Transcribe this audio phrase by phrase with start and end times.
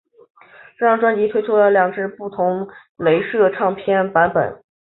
[0.79, 2.67] 这张专辑推出了两只不同
[2.97, 4.63] 雷射唱片版本。